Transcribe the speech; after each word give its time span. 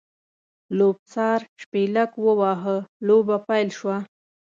لوبڅار 0.77 1.39
شپېلک 1.61 2.11
ووهه؛ 2.25 2.77
لوبه 3.07 3.37
پیل 3.47 3.67
شوه. 3.77 3.97